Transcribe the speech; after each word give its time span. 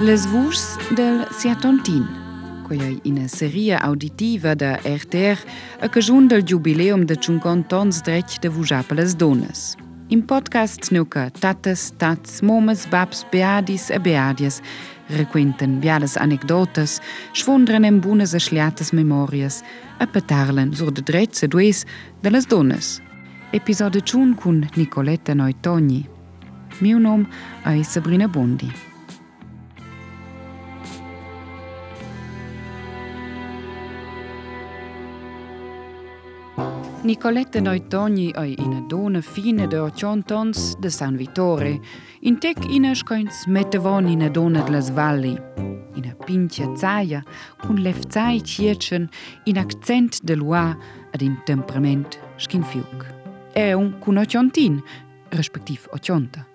Les 0.00 0.26
vuschs 0.26 0.76
del 0.94 1.26
Siatontin, 1.30 2.06
quei 2.66 2.78
è 2.78 3.08
una 3.08 3.28
serie 3.28 3.76
auditiva 3.76 4.54
da 4.54 4.78
RTR 4.84 5.38
a 5.80 5.88
cagiun 5.88 6.26
del 6.26 6.42
jubileum 6.42 7.04
de 7.04 7.16
50 7.16 7.78
ans 7.78 8.02
dretg 8.02 8.40
de 8.40 8.48
vujar 8.48 8.84
per 8.84 8.96
les 8.96 9.14
donas. 9.16 9.74
In 10.08 10.20
podcast 10.26 10.90
nuca 10.90 11.30
tatas, 11.30 11.92
tats, 11.96 12.42
momes, 12.42 12.84
babs, 12.90 13.24
beadis 13.30 13.88
e 13.88 13.98
beadias 13.98 14.60
requenten 15.08 15.80
biales 15.80 16.16
anecdotas, 16.16 17.00
schwundren 17.32 17.84
en 17.84 18.00
bunas 18.00 18.34
e 18.34 18.38
schliatas 18.38 18.92
memorias 18.92 19.62
e 19.98 20.06
petarlen 20.06 20.74
sur 20.74 20.92
de 20.92 21.00
drets 21.00 21.42
e 21.42 21.48
dues 21.48 21.86
de 22.20 22.30
les 22.30 22.44
donas. 22.44 23.00
Episode 23.54 24.00
1 24.02 24.34
cun 24.34 24.66
Nicoletta 24.76 25.34
Neutogni. 25.34 26.08
Mio 26.78 26.96
nom 26.96 27.28
è 27.62 27.82
Sabrina 27.82 28.26
Bondi. 28.26 28.72
Nicolette 37.02 37.60
Neutogni 37.60 38.30
è 38.30 38.54
una 38.56 38.80
donna 38.86 39.20
fine 39.20 39.66
de 39.66 39.76
80 39.76 40.34
ans 40.34 40.78
de 40.78 40.88
San 40.88 41.16
Vittore. 41.16 41.78
In 42.20 42.38
tec 42.38 42.64
ina 42.70 42.94
scoins 42.94 43.44
mettevon 43.44 44.08
ina 44.08 44.30
donna 44.30 44.62
de 44.62 44.70
las 44.70 44.90
valli. 44.90 45.38
Ina 45.94 46.14
pincia 46.24 46.74
zaia, 46.74 47.22
cun 47.60 47.82
lefzai 47.82 48.40
cietschen, 48.42 49.10
in 49.44 49.58
accent 49.58 50.22
de 50.22 50.36
lua 50.36 50.74
ad 51.12 51.20
in 51.20 51.38
temperament 51.44 52.18
schin 52.36 52.64
E 53.54 53.74
un 53.74 53.98
cun 54.00 54.18
occiontin, 54.18 54.82
respektiv 55.30 55.86
occionta. 55.92 56.46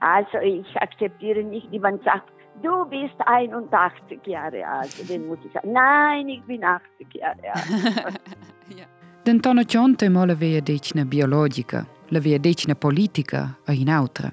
Also 0.00 0.38
ich 0.38 0.76
akzeptiere 0.76 1.42
nicht, 1.42 1.70
wie 1.70 1.78
man 1.78 1.98
sagt, 2.04 2.30
du 2.62 2.84
bist 2.86 3.16
81 3.26 4.26
Jahre 4.26 4.66
alt. 4.66 4.94
Dann 5.08 5.26
muss 5.26 5.38
ich 5.44 5.52
sagen, 5.52 5.72
nein, 5.72 6.28
ich 6.28 6.42
bin 6.42 6.64
80 6.64 7.14
Jahre 7.14 7.54
alt. 7.54 8.20
ja. 8.78 8.84
D'Antonio 9.24 9.64
Cionte 9.64 10.08
mo 10.08 10.24
la 10.24 10.34
vea 10.34 10.60
decina 10.60 11.04
biologica, 11.04 11.86
la 12.08 12.20
vea 12.20 12.38
decina 12.38 12.74
politica 12.74 13.58
e 13.66 13.74
in 13.74 13.90
altra. 13.90 14.32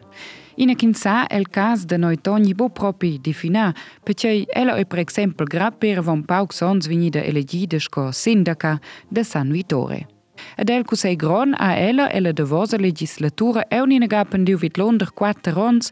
Ina 0.56 0.76
kin 0.76 0.94
sa 0.94 1.26
el 1.28 1.50
cas 1.50 1.86
de 1.86 1.98
noi 1.98 2.22
togni 2.22 2.54
bo 2.54 2.70
propi 2.70 3.20
defina, 3.20 3.76
perché 4.04 4.46
ella 4.48 4.76
è 4.76 4.86
per 4.86 5.00
esempio 5.00 5.44
grab 5.46 5.76
per 5.78 6.02
von 6.02 6.24
pauc 6.24 6.54
sons 6.54 6.88
venida 6.88 7.20
elegida 7.20 7.78
sco 7.78 8.12
sindaca 8.12 8.80
de 9.10 9.24
San 9.24 9.52
Vittore. 9.52 10.15
Ed 10.56 10.70
el 10.70 10.86
cusei 10.86 11.16
gron 11.16 11.54
a 11.58 11.76
ella 11.76 12.10
e 12.10 12.20
la 12.20 12.32
devosa 12.32 12.78
legislatura 12.78 13.68
è 13.68 13.80
un'ina 13.80 14.06
gapen 14.06 14.44
diu 14.44 14.58
vit 14.58 14.78
londer 14.78 15.14
quattro 15.14 15.54
rons, 15.54 15.92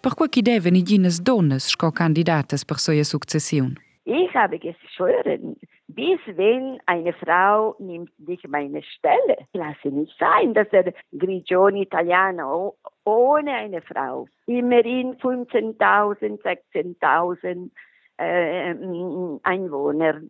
per 0.00 0.14
cui 0.14 0.28
chi 0.28 0.42
deven 0.42 0.76
igines 0.76 1.20
donnes 1.20 1.68
sco 1.68 1.90
candidates 1.90 2.64
per 2.64 2.78
soia 2.78 3.04
successiun. 3.04 3.78
Ich 4.06 4.34
habe 4.34 4.58
geschworen, 4.58 5.56
bis 5.86 6.20
wenn 6.36 6.78
eine 6.86 7.12
Frau 7.14 7.74
nimmt 7.78 8.10
nicht 8.18 8.46
meine 8.48 8.82
Stelle. 8.82 9.46
Lasse 9.52 9.88
nicht 9.88 10.14
sein, 10.18 10.52
dass 10.52 10.68
der 10.70 10.92
Grigioni 11.12 11.82
Italiano 11.82 12.74
ohne 13.04 13.52
eine 13.52 13.80
Frau 13.80 14.26
immerhin 14.46 15.16
15.000, 15.16 16.42
16.000 16.42 17.70
äh, 18.18 18.74
Einwohner 19.42 20.20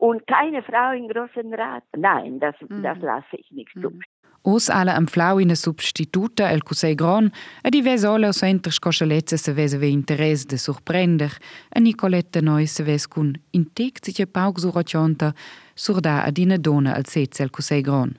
und 0.00 0.26
keine 0.26 0.62
Frau 0.62 0.92
im 0.92 1.08
Großen 1.08 1.52
Rat. 1.54 1.84
Nein, 1.96 2.40
das, 2.40 2.54
mhm. 2.68 2.82
das 2.82 2.98
lasse 3.00 3.36
ich 3.36 3.50
nicht 3.52 3.72
zu. 3.74 3.90
Mhm. 3.90 4.00
Os 4.42 4.70
alla 4.70 4.96
amflau 4.96 5.38
ina 5.38 5.54
substituta 5.54 6.48
el 6.50 6.62
cusei 6.62 6.94
gron, 6.94 7.26
ed 7.62 7.74
i 7.76 7.82
ves 7.84 8.06
ola 8.08 8.30
o 8.30 8.46
enter 8.46 8.72
scoscialezza 8.72 9.36
se 9.36 9.52
ves 9.52 9.74
ave 9.74 9.90
interesse 9.90 10.46
de 10.48 10.56
surprender, 10.56 11.30
a 11.76 11.78
Nicoletta 11.78 12.40
noi 12.40 12.66
se 12.66 12.82
ves 12.82 13.06
cun 13.06 13.34
intectice 13.50 14.26
pauk 14.26 14.58
surrocionta 14.58 15.34
surda 15.74 16.24
ad 16.24 16.38
ina 16.38 16.56
dona 16.56 16.94
al 16.94 17.04
sez 17.04 17.40
el 17.40 17.50
cusei 17.50 17.82
gron. 17.82 18.16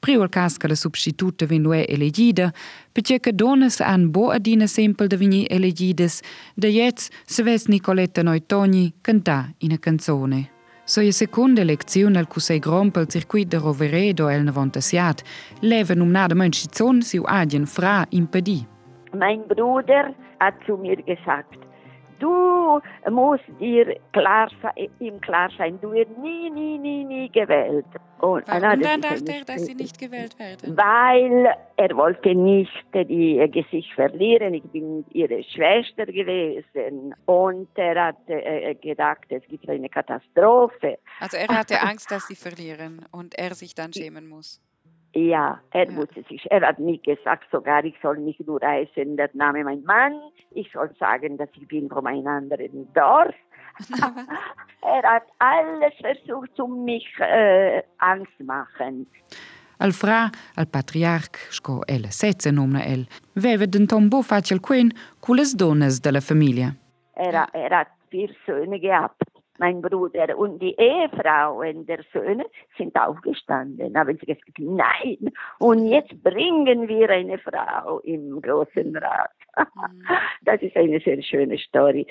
Priu 0.00 0.22
al 0.22 0.30
casca 0.30 0.68
la 0.68 0.74
substituta 0.74 1.44
vinue 1.44 1.84
elegida, 1.86 2.50
perché 2.92 3.20
che 3.20 3.34
donas 3.34 3.80
han 3.80 4.10
bo 4.10 4.30
adina 4.30 4.66
sempel 4.66 5.08
de 5.08 5.16
vini 5.16 5.46
elegides, 5.50 6.22
de 6.56 6.68
jetz 6.70 7.10
se 7.26 7.42
ves 7.42 7.68
Nicoletta 7.68 8.22
noi 8.22 8.40
togni 8.46 8.94
canta 9.02 9.52
ina 9.58 9.76
canzone. 9.76 10.57
Soia 10.88 11.12
seconda 11.12 11.64
lezione 11.64 12.16
al 12.18 12.26
cusei 12.26 12.58
grom 12.58 12.88
pel 12.90 13.06
circuit 13.12 13.46
de 13.46 13.58
Roveredo 13.58 14.30
el 14.30 14.42
Navantasiat 14.42 15.20
leven 15.60 16.00
um 16.00 16.08
nada 16.08 16.34
menschizon 16.34 17.02
siu 17.02 17.26
agien 17.28 17.66
fra 17.66 18.06
impedi. 18.08 18.64
Mein 19.12 19.44
Bruder 19.46 20.14
hat 20.38 20.54
zu 20.64 20.78
mir 20.78 20.96
gesagt, 21.04 21.60
du 22.20 22.80
musst 23.10 23.44
dir 23.60 23.98
klar 24.12 24.48
ihm 24.98 25.20
klar 25.20 25.50
sein, 25.56 25.78
du 25.80 25.92
wirst 25.92 26.16
nie, 26.18 26.50
nie, 26.50 26.78
nie, 26.78 27.04
nie 27.04 27.28
gewählt. 27.30 27.86
Und, 28.20 28.48
Warum 28.48 28.80
dann 28.80 29.00
dachte 29.00 29.32
er, 29.32 29.44
dass 29.44 29.66
sie 29.66 29.74
nicht 29.74 29.98
gewählt 29.98 30.38
werden? 30.38 30.76
Weil 30.76 31.54
er 31.76 31.96
wollte 31.96 32.34
nicht 32.34 32.72
ihr 32.92 33.48
Gesicht 33.48 33.92
verlieren. 33.94 34.54
Ich 34.54 34.64
bin 34.64 35.04
ihre 35.12 35.44
Schwester 35.44 36.06
gewesen 36.06 37.14
und 37.26 37.68
er 37.76 38.06
hat 38.06 38.16
äh, 38.26 38.74
gedacht, 38.74 39.26
es 39.28 39.44
gibt 39.48 39.68
eine 39.68 39.88
Katastrophe. 39.88 40.98
Also 41.20 41.36
er 41.36 41.48
hatte 41.48 41.80
Angst, 41.80 42.10
dass 42.10 42.26
sie 42.26 42.34
verlieren 42.34 43.06
und 43.12 43.38
er 43.38 43.54
sich 43.54 43.74
dann 43.74 43.92
schämen 43.92 44.28
muss. 44.28 44.60
Ja, 45.14 45.60
er 45.70 45.86
ja. 45.86 45.92
musste 45.92 46.22
sich, 46.28 46.46
er 46.50 46.66
hat 46.66 46.78
nie 46.78 47.00
gesagt, 47.00 47.46
sogar 47.50 47.84
ich 47.84 47.94
soll 48.02 48.18
mich 48.18 48.38
nur 48.40 48.62
reisen, 48.62 49.16
der 49.16 49.30
Name 49.32 49.64
mein 49.64 49.82
Mann, 49.84 50.12
ich 50.50 50.70
soll 50.72 50.90
sagen, 50.98 51.38
dass 51.38 51.48
ich 51.54 51.66
bin 51.66 51.88
von 51.88 52.06
einem 52.06 52.26
anderen 52.26 52.92
Dorf. 52.92 53.34
er 54.82 55.02
hat 55.02 55.24
alles 55.38 55.94
versucht, 56.00 56.60
um 56.60 56.84
mich 56.84 57.06
äh, 57.20 57.82
Angst 57.98 58.32
zu 58.36 58.44
machen. 58.44 59.06
Al 59.78 59.92
fra, 59.92 60.30
al 60.56 60.66
patriarch, 60.66 61.38
sco 61.50 61.82
el 61.86 62.08
setze 62.10 62.50
nomna 62.50 62.82
el, 62.82 63.06
veve 63.34 63.68
den 63.68 63.86
tombo 63.86 64.22
facel 64.22 64.58
quen 64.60 64.90
cules 65.20 65.54
dones 65.56 66.00
della 66.02 66.20
famiglia. 66.20 66.72
Er, 67.14 67.46
er 67.52 67.70
hat 67.70 67.88
vier 68.10 68.34
Söhne 68.44 68.80
gehabt 68.80 69.27
mein 69.58 69.80
Bruder 69.80 70.36
und 70.36 70.60
die 70.60 70.74
Ehefrauen 70.78 71.86
der 71.86 72.00
Söhne 72.12 72.46
sind 72.76 72.94
aufgestanden, 72.96 73.96
haben 73.96 74.16
sie 74.18 74.26
gesagt, 74.26 74.58
nein, 74.58 75.32
und 75.58 75.86
jetzt 75.86 76.22
bringen 76.22 76.88
wir 76.88 77.10
eine 77.10 77.38
Frau 77.38 78.00
im 78.00 78.40
Großen 78.40 78.96
Rat. 78.96 79.30
Mhm. 79.56 80.02
Das 80.42 80.62
ist 80.62 80.76
eine 80.76 81.00
sehr 81.00 81.20
schöne 81.22 81.58
Story. 81.58 82.06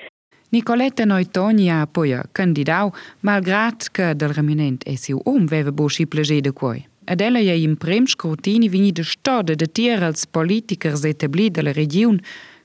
Nicoletta 0.50 1.04
Neutoni 1.04 1.70
ha 1.70 1.88
poi 1.88 2.18
candidato, 2.32 2.96
malgrado 3.22 3.86
che 3.92 4.16
del 4.16 4.30
reminent 4.30 4.86
e 4.86 4.96
siu 4.96 5.20
um 5.26 5.46
veva 5.46 5.72
bo 5.72 5.88
schi 5.90 6.08
plagé 6.08 6.40
de 6.40 6.54
quoi. 6.54 6.86
Ed 7.04 7.22
ella 7.22 7.40
è 7.40 7.52
in 7.52 7.78
prem 7.78 8.06
scrutini 8.06 8.70
vini 8.70 8.92
de 8.92 9.04
stoda 9.04 9.56
de 9.56 9.72
tier 9.72 10.04
als 10.04 10.26
politikers 10.26 11.04
etabli 11.04 11.50
della 11.52 11.72
regione 11.72 12.20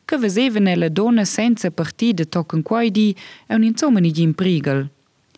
che 0.05 0.17
vesevano 0.19 0.75
le 0.75 0.91
donne 0.91 1.25
senza 1.25 1.71
partite 1.71 2.29
toccano 2.29 2.63
quai 2.63 2.91
di 2.91 3.15
e 3.47 3.55
un 3.55 3.63
insomma 3.63 4.01
ni 4.01 4.13
in 4.17 4.35
prigel. 4.35 4.89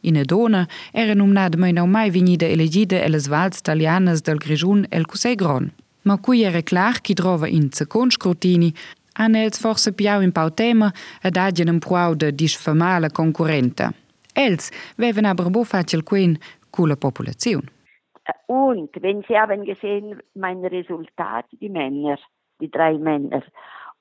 In 0.02 0.20
donna 0.24 0.66
era 0.92 1.14
numnada 1.14 1.56
mai 1.56 1.72
non 1.72 1.90
mai 1.90 2.10
venida 2.10 2.46
elegida 2.46 2.96
e 2.96 3.08
le 3.08 3.20
vals 3.26 3.58
italianas 3.58 4.20
del 4.20 4.38
Grigiun 4.38 4.86
el 4.90 5.06
Cusei 5.06 5.34
Gron. 5.34 5.72
Ma 6.02 6.18
qui 6.18 6.42
era 6.42 6.60
clar 6.62 7.00
chi 7.00 7.14
trova 7.14 7.48
in 7.48 7.70
second 7.72 8.12
scrutini 8.12 8.72
han 9.14 9.34
els 9.34 9.58
forse 9.58 9.92
piau 9.92 10.20
in 10.20 10.32
pau 10.32 10.50
tema 10.50 10.92
ed 11.22 11.36
agien 11.36 11.70
un 11.70 11.78
puau 11.78 12.14
de 12.14 12.32
disfamala 12.34 13.08
concorrenta. 13.10 13.92
Els 14.34 14.70
veven 14.96 15.24
aber 15.24 15.50
bo 15.50 15.64
facil 15.64 16.02
quen 16.02 16.36
cu 16.70 16.86
la 16.86 16.96
populazione. 16.96 17.70
Und 18.46 18.90
wenn 19.00 19.22
Sie 19.28 19.38
haben 19.38 19.64
gesehen, 19.64 20.18
mein 20.34 20.64
Resultat, 20.64 21.44
die 21.60 21.68
Männer, 21.68 22.18
die 22.60 22.70
drei 22.70 22.96
Männer, 22.98 23.42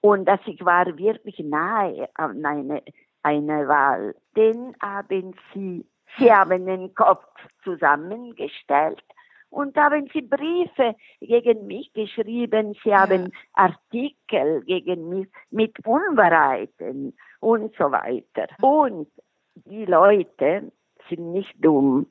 und 0.03 0.25
dass 0.25 0.41
ich 0.45 0.63
war 0.65 0.85
wirklich 0.97 1.39
nahe 1.39 2.09
an 2.15 2.45
eine, 2.45 2.83
eine 3.23 3.67
Wahl. 3.69 4.13
Denn 4.35 4.75
haben 4.81 5.33
sie, 5.53 5.85
sie 6.17 6.31
haben 6.31 6.65
den 6.65 6.93
Kopf 6.93 7.25
zusammengestellt 7.63 9.01
und 9.49 9.77
haben 9.77 10.09
sie 10.11 10.23
Briefe 10.23 10.95
gegen 11.21 11.67
mich 11.67 11.93
geschrieben, 11.93 12.75
sie 12.83 12.93
haben 12.93 13.31
Artikel 13.53 14.61
gegen 14.65 15.07
mich 15.07 15.29
mit 15.51 15.73
Unwahrheiten 15.85 17.15
und 17.39 17.73
so 17.77 17.89
weiter. 17.89 18.47
Und 18.59 19.07
die 19.55 19.85
Leute 19.85 20.69
sind 21.07 21.31
nicht 21.31 21.53
dumm. 21.63 22.07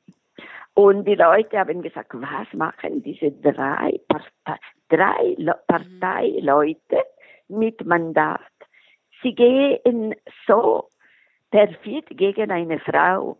Und 0.73 1.05
die 1.05 1.17
Leute 1.17 1.59
haben 1.59 1.83
gesagt, 1.83 2.15
was 2.15 2.51
machen 2.55 3.03
diese 3.03 3.31
drei, 3.33 4.01
Partei, 4.09 4.59
drei 4.89 5.37
mhm. 5.37 5.53
Parteileute 5.67 7.05
mit 7.49 7.85
Mandat. 7.85 8.41
Sie 9.23 9.35
gehen 9.35 10.15
so 10.47 10.89
perfid 11.51 12.07
gegen 12.11 12.51
eine 12.51 12.79
Frau. 12.81 13.39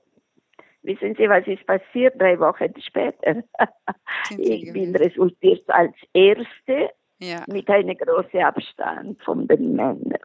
Wissen 0.83 1.15
Sie, 1.17 1.29
was 1.29 1.47
ist 1.47 1.67
passiert 1.67 2.21
drei 2.21 2.39
Wochen 2.39 2.73
später? 2.81 3.43
ich 4.39 4.73
bin 4.73 4.95
resultiert 4.97 5.63
als 5.69 5.95
Erste 6.13 6.91
ja. 7.19 7.45
mit 7.47 7.69
einem 7.69 7.97
großen 7.97 8.41
Abstand 8.41 9.23
von 9.23 9.47
den 9.47 9.77
Männern. 9.77 10.19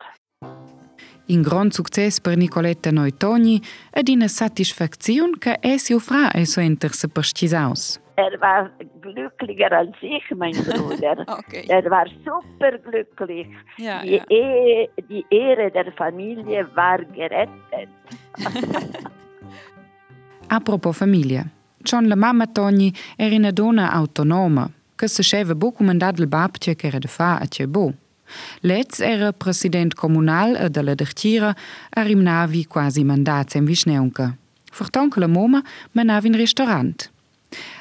Un 1.29 1.43
gran 1.43 1.71
succes 1.71 2.21
per 2.21 2.37
Nicoletta 2.37 2.91
Neutoni 2.91 3.61
ed 3.91 4.09
una 4.09 4.29
satisfaktion 4.29 5.37
che 5.39 5.57
es 5.61 5.89
jo 5.89 5.99
fra 5.99 6.31
e 6.33 6.45
so 6.45 6.61
interse 6.61 7.09
per 7.09 7.25
aus. 7.53 7.99
Er 8.15 8.39
war 8.39 8.71
glücklicher 9.17 9.71
als 9.71 9.95
ich, 10.01 10.23
mein 10.35 10.53
Bruder. 10.67 11.17
okay. 11.27 11.65
Er 11.67 11.89
war 11.89 12.05
super 12.23 12.77
glücklich. 12.77 13.47
Ja, 13.77 14.01
die, 14.01 14.15
ja. 14.15 14.23
Ehe, 14.29 14.89
die 15.09 15.25
Ehre 15.29 15.71
der 15.71 15.91
Familie 15.93 16.67
war 16.75 16.99
gerettet. 17.03 17.89
Apropos 20.49 20.97
Familie. 20.97 21.45
Schon 21.83 22.07
la 22.07 22.15
mamma 22.15 22.47
Toni 22.47 22.93
era 23.17 23.35
una 23.35 23.51
donna 23.51 23.91
autonoma, 23.91 24.69
che 24.95 25.07
se 25.07 25.23
sceva 25.23 25.55
bo 25.55 25.71
comandat 25.71 26.19
il 26.19 26.27
babtje 26.27 26.75
che 26.75 26.87
era 26.87 26.99
de 26.99 27.07
fa 27.07 27.37
a 27.37 27.45
ce 27.47 27.67
bo. 27.67 27.93
Letz 28.61 28.99
era 28.99 29.31
president 29.31 29.93
comunal 29.93 30.69
della 30.69 30.95
Dertira 30.95 31.55
a 31.89 32.01
rimnavi 32.01 32.65
quasi 32.65 33.03
mandats 33.03 33.55
in 33.55 33.65
Visneunca. 33.65 34.35
Fortonca 34.71 35.19
la 35.19 35.27
moma 35.27 35.61
manavi 35.91 36.27
in 36.27 36.35
restaurant. 36.35 37.09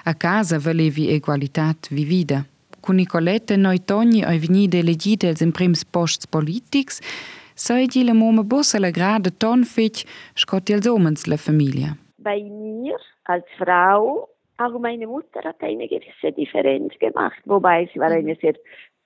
A 0.05 0.15
casa 0.15 0.59
volevi 0.59 1.11
egualitat 1.11 1.89
vivida. 1.91 2.45
Con 2.81 2.97
Nicoletta 2.97 3.57
noi 3.57 3.85
togni 3.85 4.23
ai 4.23 4.39
veni 4.39 4.69
delegite 4.69 5.29
als 5.29 5.41
in 5.41 5.51
prims 5.53 5.85
posts 5.85 6.27
politics, 6.27 7.01
seigi 7.55 8.05
la 8.05 8.15
moma 8.15 8.45
bossa 8.45 8.79
la 8.79 8.91
grade 8.91 9.37
ton 9.37 9.65
fech, 9.65 10.05
scotti 10.35 10.73
als 10.73 10.87
omens 10.87 11.27
la 11.27 11.37
famiglia. 11.37 11.97
Bei 12.17 12.43
mir 12.43 12.97
als 13.25 13.45
Frau 13.59 14.29
auch 14.59 14.79
meine 14.79 15.07
Mutter 15.07 15.43
hat 15.43 15.61
eine 15.61 15.89
gewisse 15.89 16.33
Differenz 16.33 16.93
gemacht, 16.99 17.41
wobei 17.45 17.89
sie 17.93 18.01
war 18.01 18.11
eine 18.11 18.37
sehr 18.41 18.55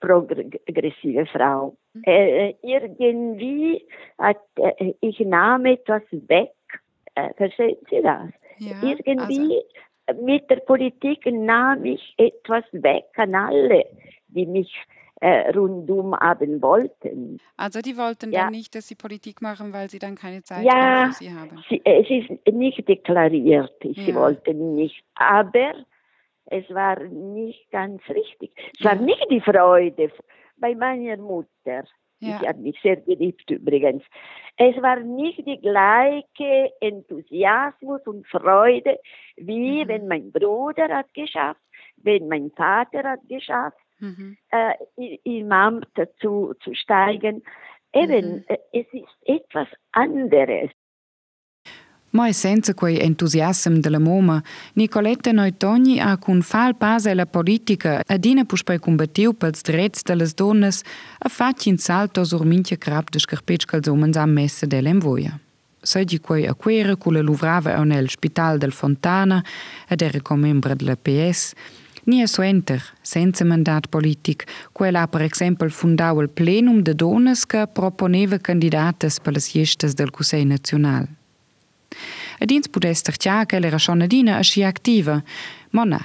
progressive 0.01 1.27
Frau. 1.27 1.77
Mhm. 1.95 2.03
Äh, 2.05 2.55
irgendwie 2.63 3.85
hat 4.19 4.41
äh, 4.57 4.95
ich 5.01 5.19
nahm 5.21 5.67
etwas 5.67 6.03
weg. 6.11 6.53
Äh, 7.15 7.35
verstehen 7.35 7.77
Sie 7.91 8.01
das? 8.03 8.31
Ja, 8.59 8.77
irgendwie 8.83 9.19
also. 9.19 9.65
Mit 10.23 10.49
der 10.51 10.57
Politik 10.57 11.27
nahm 11.27 11.85
ich 11.85 12.15
etwas 12.17 12.65
weg 12.73 13.07
an 13.17 13.35
alle, 13.35 13.85
die 14.29 14.47
mich 14.47 14.73
äh, 15.21 15.51
rundum 15.51 16.15
haben 16.19 16.63
wollten. 16.63 17.39
Also 17.57 17.81
die 17.81 17.97
wollten 17.97 18.33
ja. 18.33 18.45
dann 18.45 18.53
nicht, 18.53 18.75
dass 18.75 18.89
sie 18.89 18.95
Politik 18.95 19.43
machen, 19.43 19.73
weil 19.73 19.91
sie 19.91 19.99
dann 19.99 20.17
keine 20.17 20.43
Zeit 20.43 20.65
ja, 20.65 21.09
für 21.09 21.25
sie 21.25 21.33
haben. 21.33 21.63
Ja, 21.69 21.79
es 21.85 22.09
ist 22.11 22.53
nicht 22.53 22.89
deklariert, 22.89 23.75
sie 23.83 24.15
wollten 24.15 24.75
nicht. 24.75 25.05
Aber 25.15 25.75
es 26.47 26.69
war 26.71 26.99
nicht 27.05 27.71
ganz 27.71 28.03
richtig. 28.09 28.51
Es 28.79 28.85
war 28.85 28.97
nicht 28.97 29.27
die 29.31 29.41
Freude 29.41 30.11
bei 30.57 30.75
meiner 30.75 31.17
Mutter. 31.17 31.85
Ja. 32.21 32.39
Sie 32.39 32.49
hat 32.49 32.59
mich 32.59 32.79
sehr 32.83 32.97
geliebt 32.97 33.51
übrigens. 33.51 34.03
Es 34.57 34.77
war 34.83 35.01
nicht 35.01 35.39
die 35.47 35.59
gleiche 35.59 36.71
Enthusiasmus 36.81 38.07
und 38.07 38.27
Freude, 38.27 38.99
wie 39.37 39.85
mhm. 39.85 39.89
wenn 39.89 40.09
mein 40.09 40.31
Bruder 40.31 40.89
hat 40.89 41.13
geschafft, 41.15 41.61
wenn 41.97 42.29
mein 42.29 42.51
Vater 42.51 43.05
hat 43.05 43.21
geschafft, 43.27 43.79
mhm. 44.01 44.37
äh, 44.51 45.17
im 45.25 45.51
Amt 45.51 45.89
zu, 46.21 46.55
zu 46.61 46.75
steigen. 46.75 47.43
Eben, 47.93 48.37
mhm. 48.37 48.45
Es 48.73 48.87
ist 48.93 49.17
etwas 49.25 49.69
anderes. 49.93 50.71
Mai 52.13 52.33
senza 52.33 52.75
quei 52.75 52.99
entusiasm 52.99 53.75
della 53.75 54.01
moma, 54.01 54.43
Nicoletta 54.73 55.31
Neutogni 55.31 56.01
ha 56.01 56.17
cun 56.19 56.43
fal 56.43 56.75
pasa 56.75 57.15
la 57.15 57.25
politica 57.25 58.03
ed 58.05 58.25
ina 58.25 58.45
puspei 58.45 58.81
combattiu 58.81 59.33
pels 59.33 59.63
drets 59.63 60.03
delles 60.03 60.35
donnes 60.35 60.83
a 61.19 61.29
fatg 61.29 61.67
in 61.67 61.79
salto 61.79 62.25
sur 62.25 62.45
minchia 62.45 62.77
crap 62.77 63.11
de 63.11 63.21
scarpec 63.21 63.65
cals 63.65 63.87
omens 63.87 64.17
a 64.17 64.27
messa 64.27 64.67
dell'envoia. 64.67 65.39
Segi 65.83 66.19
quei 66.19 66.49
a 66.49 66.55
quera 66.55 66.97
cula 66.97 67.21
luvrava 67.21 67.79
nel 67.85 68.11
Spital 68.11 68.59
del 68.59 68.73
Fontana 68.73 69.45
ed 69.87 70.03
era 70.03 70.21
com 70.21 70.41
membra 70.41 70.75
della 70.75 70.97
PS, 70.97 71.55
Ni 72.05 72.27
so 72.27 72.43
enter, 72.43 72.83
senza 73.03 73.45
mandat 73.45 73.87
politic, 73.87 74.47
quel 74.73 74.97
ha 74.97 75.07
per 75.07 75.21
exempel 75.21 75.71
fundau 75.71 76.21
il 76.21 76.29
plenum 76.29 76.81
de 76.83 76.95
donnes 76.95 77.45
che 77.47 77.69
proponeva 77.69 78.39
candidates 78.39 79.21
per 79.21 79.35
las 79.35 79.53
gestas 79.53 79.95
del 79.95 80.11
Cusei 80.11 80.45
Nacional. 80.45 81.20
Ed 82.39 82.51
ins 82.51 82.69
pudester 82.69 83.17
tja 83.17 83.45
che 83.47 83.57
era 83.57 83.79
schon 83.79 84.01
adina 84.01 84.37
asci 84.37 84.63
activa, 84.63 85.23
mona. 85.71 86.01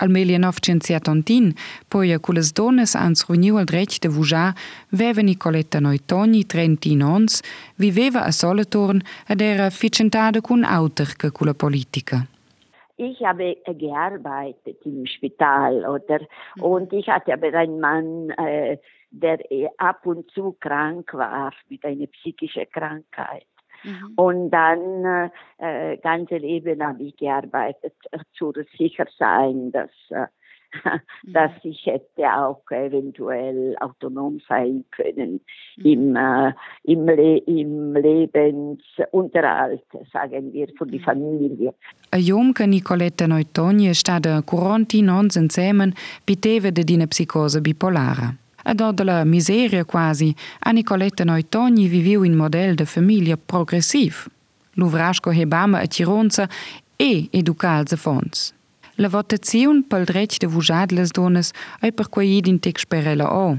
Al 0.00 0.10
1970, 0.10 1.54
poi 1.88 2.12
a 2.12 2.20
culas 2.20 2.52
donnes 2.52 2.94
ans 2.94 3.24
runiu 3.26 3.56
al 3.58 3.66
dretg 3.66 3.98
de 3.98 4.08
Vuja, 4.08 4.54
veva 4.90 5.22
Nicoletta 5.22 5.80
Neutoni, 5.80 6.44
30 6.46 7.02
ons, 7.02 7.42
viveva 7.74 8.22
a 8.22 8.30
Solothurn 8.30 9.02
ed 9.26 9.40
era 9.40 9.70
ficcentada 9.70 10.40
cun 10.40 10.62
auter 10.62 11.16
che 11.16 11.32
politica. 11.32 12.26
Ich 12.94 13.20
habe 13.22 13.56
gearbeitet 13.76 14.84
im 14.84 15.06
Spital, 15.06 15.84
oder? 15.84 16.20
Und 16.60 16.92
ich 16.92 17.08
hatte 17.08 17.32
aber 17.32 17.54
einen 17.54 17.80
Mann, 17.80 18.30
äh, 18.30 18.78
der 19.10 19.38
ab 19.78 20.04
und 20.04 20.30
zu 20.30 20.56
krank 20.60 21.12
war 21.14 21.52
mit 21.68 21.84
einer 21.84 22.06
psychischen 22.06 22.66
Krankheit. 22.72 23.46
Mhm. 23.84 24.12
Und 24.16 24.50
dann 24.50 25.30
äh, 25.58 25.96
ganze 25.98 26.36
Leben 26.36 26.82
habe 26.84 27.02
ich 27.02 27.16
gearbeitet, 27.16 27.94
äh, 28.10 28.18
zu 28.32 28.52
sicher 28.76 29.06
sein, 29.18 29.72
dass, 29.72 29.90
äh, 30.10 30.26
mhm. 31.22 31.32
dass 31.32 31.52
ich 31.62 31.86
hätte 31.86 32.24
auch 32.34 32.62
eventuell 32.70 33.76
autonom 33.80 34.40
sein 34.48 34.84
können 34.90 35.40
mhm. 35.76 35.86
im, 35.86 36.16
äh, 36.16 36.52
im, 36.84 37.06
Le 37.06 37.38
im 37.38 37.94
Lebensunterhalt, 37.94 39.84
sagen 40.12 40.52
wir, 40.52 40.68
für 40.76 40.86
die 40.86 40.98
mhm. 40.98 41.04
Familie. 41.04 41.74
A 42.10 42.16
Jomka 42.16 42.66
Nicoletta 42.66 43.26
Neutoni 43.26 43.86
è 43.86 43.94
stata 43.94 44.42
40 44.42 45.08
anni 45.08 45.28
insieme, 45.36 45.92
biteva 46.24 46.70
di 46.70 46.94
una 46.94 47.06
psicosi 47.06 47.60
bipolare. 47.60 48.47
Ad 48.68 48.82
della 48.92 49.24
miseria 49.24 49.82
quasi, 49.86 50.34
a 50.58 50.72
Nicoletta 50.72 51.24
Neutogni 51.24 51.88
viviu 51.88 52.22
in 52.22 52.36
model 52.36 52.74
de 52.74 52.84
famiglia 52.84 53.38
progressiv. 53.38 54.26
Luvrasco 54.74 55.30
hebama 55.30 55.78
a 55.78 55.86
Tironza 55.86 56.46
e 56.94 57.28
educalza 57.30 57.96
fons. 57.96 58.52
La 58.96 59.08
votazione 59.08 59.84
pel 59.88 60.04
dret 60.04 60.36
de 60.38 60.46
vujad 60.46 60.90
les 60.90 61.10
dones 61.12 61.52
ai 61.80 61.92
per 61.92 62.10
quei 62.10 62.36
idin 62.36 62.58
tec 62.58 62.78
sperela 62.78 63.32
o. 63.32 63.56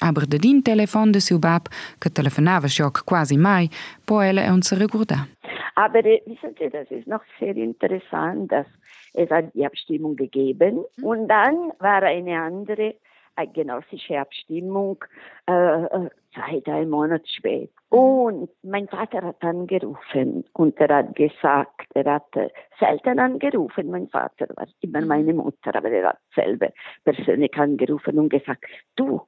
Aber 0.00 0.26
de 0.26 0.38
din 0.38 0.60
telefon 0.62 1.12
de 1.12 1.20
seu 1.20 1.38
bab, 1.38 1.68
che 1.98 2.10
telefonava 2.10 2.66
schock 2.66 3.04
quasi 3.04 3.36
mai, 3.36 3.70
po 4.04 4.20
ella 4.20 4.42
è 4.42 4.48
un 4.48 4.62
se 4.62 4.74
recorda. 4.74 5.28
Aber 5.74 6.02
wissen 6.26 6.54
Sie, 6.58 6.68
das 6.68 6.90
ist 6.90 7.06
noch 7.06 7.22
sehr 7.38 7.56
interessant, 7.56 8.50
dass 8.50 8.66
es 9.14 9.30
hat 9.30 9.54
die 9.54 9.64
Abstimmung 9.64 10.16
gegeben 10.16 10.84
und 11.00 11.28
dann 11.28 11.72
war 11.78 12.02
eine 12.02 12.40
andere 12.42 12.94
eine 13.38 13.52
genossische 13.52 14.18
Abstimmung 14.18 15.04
äh, 15.48 15.52
äh, 15.52 16.10
zwei, 16.34 16.60
drei 16.64 16.84
Monate 16.84 17.24
später. 17.26 17.72
Mhm. 17.90 17.98
Und 17.98 18.50
mein 18.62 18.88
Vater 18.88 19.22
hat 19.22 19.42
angerufen 19.42 20.44
und 20.52 20.76
er 20.78 20.96
hat 20.96 21.14
gesagt, 21.14 21.86
er 21.94 22.12
hat 22.12 22.36
äh, 22.36 22.48
selten 22.78 23.18
angerufen, 23.18 23.90
mein 23.90 24.08
Vater 24.08 24.46
war 24.56 24.66
immer 24.80 25.00
mhm. 25.00 25.06
meine 25.06 25.34
Mutter, 25.34 25.74
aber 25.74 25.90
er 25.90 26.08
hat 26.08 26.18
selber 26.34 26.70
persönlich 27.04 27.56
angerufen 27.56 28.18
und 28.18 28.28
gesagt, 28.28 28.64
du, 28.96 29.22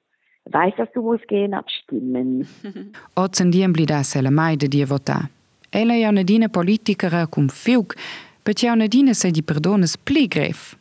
weißt 0.47 0.79
du, 0.79 0.87
du 0.95 1.03
musst 1.03 1.29
gehen 1.29 1.55
abstimmen. 1.55 2.47
Ozen 3.17 3.51
diem 3.51 3.73
blida 3.73 4.03
sela 4.03 4.31
mai 4.31 4.57
de 4.57 4.69
die 4.69 4.85
vota. 4.85 5.29
Ella 5.73 5.95
è 5.95 6.05
una 6.09 6.25
dina 6.25 6.49
politica 6.49 7.29
cum 7.29 7.47
fiuc, 7.47 7.95
perché 8.43 8.69
una 8.71 8.89
dina 8.89 9.13
se 9.13 9.31
di 9.31 9.43
perdones 9.43 9.97
pli 9.97 10.27
gref. 10.27 10.80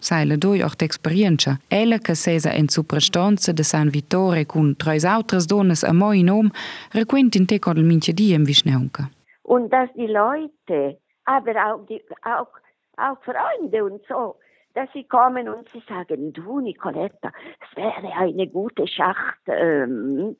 Sai 0.00 0.26
le 0.26 0.38
doi 0.38 0.62
ort 0.62 0.82
experienza. 0.82 1.58
Ella 1.68 1.98
che 1.98 2.14
sesa 2.14 2.52
en 2.52 2.68
su 2.68 2.84
prestanza 2.84 3.52
de 3.52 3.64
San 3.64 3.88
Vittore 3.88 4.46
cun 4.46 4.76
treis 4.76 5.04
autres 5.04 5.46
donnes 5.46 5.82
a 5.82 5.92
moi 5.92 6.22
nom, 6.22 6.48
requentin 6.92 7.46
te 7.46 7.58
con 7.58 7.76
il 7.76 7.84
minche 7.84 8.12
diem 8.12 8.44
Vischneunca. 8.44 9.10
Und 9.42 9.70
dass 9.70 9.90
die 9.94 10.06
Leute, 10.06 10.98
aber 11.24 11.52
auch, 11.66 11.84
die, 11.86 12.00
auch, 12.22 12.48
auch 12.96 13.18
Freunde 13.24 13.84
und 13.84 14.00
so, 14.08 14.36
dass 14.74 14.88
sie 14.92 15.04
kommen 15.04 15.48
und 15.48 15.68
sie 15.70 15.82
sagen, 15.88 16.32
du 16.32 16.60
Nicoletta, 16.60 17.32
es 17.60 17.76
wäre 17.76 18.12
eine 18.16 18.46
gute 18.46 18.86
Schachtbewegung, 18.86 20.36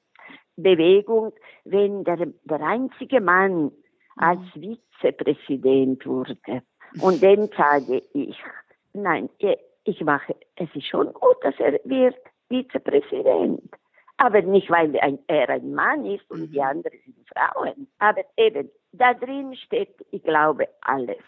ähm, 0.56 1.32
wenn 1.64 2.04
der, 2.04 2.28
der 2.44 2.60
einzige 2.60 3.20
Mann 3.20 3.72
als 4.16 4.40
Vizepräsident 4.54 6.06
wurde. 6.06 6.36
Und 7.00 7.22
dann 7.22 7.48
sage 7.56 8.02
ich, 8.12 8.36
Nein, 8.92 9.28
ich 9.84 10.00
mache, 10.04 10.36
es 10.56 10.68
ist 10.74 10.86
schon 10.86 11.12
gut, 11.12 11.36
dass 11.42 11.58
er 11.58 11.78
wird 11.84 12.16
Vizepräsident. 12.48 13.62
Aber 14.16 14.42
nicht, 14.42 14.68
weil 14.70 14.94
er 14.96 15.48
ein 15.48 15.72
Mann 15.72 16.04
ist 16.04 16.28
und 16.30 16.50
die 16.50 16.58
mhm. 16.58 16.64
anderen 16.64 16.98
sind 17.04 17.28
Frauen. 17.28 17.88
Aber 17.98 18.22
eben, 18.36 18.68
da 18.92 19.14
drin 19.14 19.54
steht, 19.54 19.94
ich 20.10 20.22
glaube, 20.24 20.68
alles. 20.80 21.22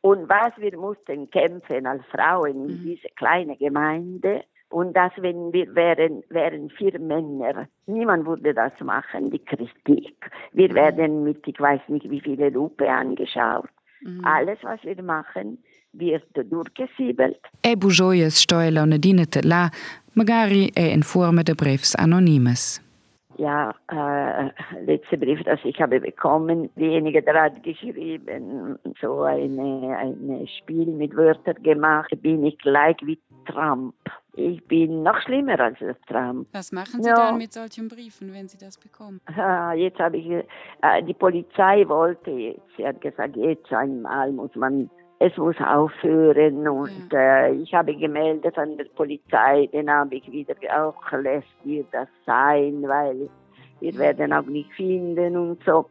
Und 0.00 0.28
was 0.28 0.56
wir 0.56 0.76
mussten 0.78 1.28
kämpfen 1.30 1.86
als 1.86 2.04
Frauen 2.06 2.68
in 2.68 2.78
mhm. 2.78 2.82
dieser 2.82 3.10
kleinen 3.10 3.58
Gemeinde, 3.58 4.44
Und 4.70 4.96
das, 4.96 5.12
wenn 5.16 5.52
wir 5.52 5.74
wären, 5.74 6.22
wären 6.28 6.70
vier 6.70 6.98
Männer. 7.00 7.68
Niemand 7.86 8.24
würde 8.24 8.54
das 8.54 8.72
machen, 8.80 9.30
die 9.30 9.44
Kritik. 9.44 10.30
Wir 10.52 10.72
werden 10.74 11.24
mit, 11.24 11.46
ich 11.46 11.60
weiß 11.60 11.80
nicht 11.88 12.08
wie 12.08 12.20
viele 12.20 12.50
Lupe 12.50 12.88
angeschaut. 12.88 13.68
Mhm. 14.00 14.24
Alles, 14.24 14.58
was 14.62 14.82
wir 14.84 15.02
machen. 15.02 15.62
E 17.60 17.76
bujoies 17.76 18.36
stoila 18.36 18.82
una 18.82 18.96
dinete 18.96 19.42
la, 19.42 19.70
magari 20.12 20.70
è 20.72 20.80
in 20.80 21.02
forma 21.02 21.42
de 21.42 21.54
brefs 21.54 21.94
anonymes. 21.94 22.80
Ja, 23.36 23.74
äh, 23.86 24.52
letzte 24.84 25.16
Brief, 25.16 25.42
das 25.44 25.60
ich 25.64 25.80
habe 25.80 25.98
bekommen, 25.98 26.68
wenige 26.74 27.22
hat 27.32 27.62
geschrieben, 27.62 28.78
so 29.00 29.22
ein 29.22 29.58
eine 29.58 30.46
Spiel 30.58 30.86
mit 30.86 31.16
Wörtern 31.16 31.62
gemacht, 31.62 32.10
bin 32.20 32.44
ich 32.44 32.58
gleich 32.58 32.96
wie 33.02 33.18
Trump. 33.46 33.94
Ich 34.34 34.62
bin 34.66 35.02
noch 35.02 35.18
schlimmer 35.22 35.58
als 35.58 35.78
Trump. 36.06 36.48
Was 36.52 36.70
machen 36.70 37.02
Sie 37.02 37.08
ja. 37.08 37.14
dann 37.14 37.38
mit 37.38 37.52
solchen 37.52 37.88
Briefen, 37.88 38.32
wenn 38.32 38.46
Sie 38.46 38.58
das 38.58 38.76
bekommen? 38.76 39.20
Ah, 39.24 39.72
jetzt 39.72 39.98
habe 39.98 40.18
ich, 40.18 40.30
äh, 40.30 41.02
die 41.02 41.14
Polizei 41.14 41.88
wollte 41.88 42.30
jetzt, 42.30 42.60
sie 42.76 42.86
hat 42.86 43.00
gesagt, 43.00 43.36
jetzt 43.36 43.72
einmal 43.72 44.32
muss 44.32 44.54
man 44.54 44.90
es 45.22 45.36
muss 45.36 45.56
aufhören 45.60 46.66
und 46.66 47.12
äh, 47.12 47.52
ich 47.52 47.74
habe 47.74 47.94
gemeldet 47.94 48.56
an 48.56 48.78
der 48.78 48.86
Polizei, 48.86 49.68
dann 49.70 49.90
habe 49.90 50.14
ich 50.14 50.32
wieder 50.32 50.54
auch 50.74 51.12
lässt 51.12 51.46
ihr 51.62 51.84
das 51.92 52.08
sein, 52.24 52.82
weil 52.86 53.28
wir 53.80 53.98
werden 53.98 54.32
auch 54.32 54.46
nicht 54.46 54.72
finden 54.72 55.36
und 55.36 55.62
so. 55.64 55.86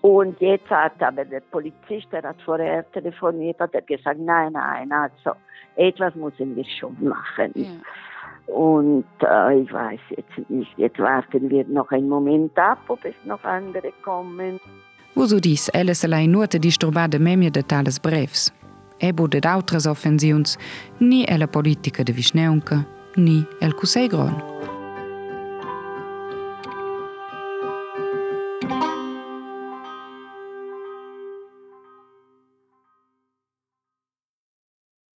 Und 0.00 0.40
jetzt 0.40 0.68
hat 0.70 1.00
aber 1.00 1.24
der 1.24 1.40
Polizist, 1.40 2.08
der 2.12 2.22
hat 2.22 2.42
vorher 2.44 2.90
telefoniert, 2.90 3.60
hat 3.60 3.74
er 3.74 3.82
gesagt, 3.82 4.18
nein, 4.18 4.52
nein, 4.52 4.90
also 4.90 5.38
etwas 5.76 6.16
müssen 6.16 6.56
wir 6.56 6.64
schon 6.64 6.96
machen. 7.00 7.52
Ja. 7.54 8.52
Und 8.52 9.06
äh, 9.22 9.60
ich 9.60 9.72
weiß 9.72 10.00
jetzt 10.10 10.50
nicht, 10.50 10.76
jetzt 10.78 10.98
warten 10.98 11.48
wir 11.48 11.64
noch 11.66 11.92
einen 11.92 12.08
Moment 12.08 12.58
ab, 12.58 12.78
ob 12.88 13.04
es 13.04 13.14
noch 13.24 13.44
andere 13.44 13.92
kommen. 14.02 14.58
Uso 15.18 15.40
dies 15.40 15.68
Alice 15.74 16.06
lei 16.06 16.26
note 16.26 16.58
die 16.58 16.70
stobade 16.70 17.18
memie 17.18 17.50
de 17.50 17.62
tales 17.62 17.98
brevs. 18.00 18.52
Ebo 18.98 19.26
de 19.26 19.40
d'autres 19.40 19.86
offensiuns, 19.86 20.56
ni 20.98 21.24
elle 21.24 21.46
politiche 21.46 22.04
de 22.04 22.12
Vischneunke, 22.12 22.86
ni 23.16 23.44
el 23.60 23.74
Cusegron. 23.74 24.57